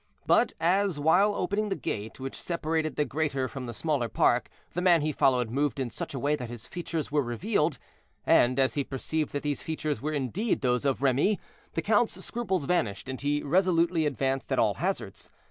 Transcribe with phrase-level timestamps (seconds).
[0.25, 4.81] But as, while opening the gate, which separated the greater from the smaller park, the
[4.81, 7.77] man he followed moved in such a way that his features were revealed,
[8.25, 11.39] and as he perceived that these features were indeed those of Remy,
[11.73, 15.29] the count's scruples vanished, and he resolutely advanced at all hazards.